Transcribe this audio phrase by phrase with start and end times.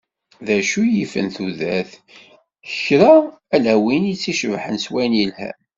[0.45, 1.91] D acu yifen tudert?
[2.81, 3.13] Kra!
[3.55, 5.57] Ala win i tt-icebḥen s wayen yelhan.